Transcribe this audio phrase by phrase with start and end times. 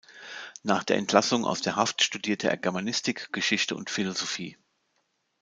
[0.63, 4.57] Nach der Entlassung aus der Haft studierte er Germanistik, Geschichte und Philosophie.